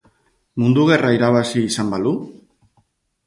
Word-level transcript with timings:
Mundu 0.61 0.85
gerra 0.91 1.11
irabazi 1.17 1.63
izan 1.71 1.91
balu? 1.91 2.13